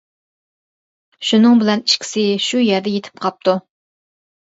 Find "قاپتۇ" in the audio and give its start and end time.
3.27-3.55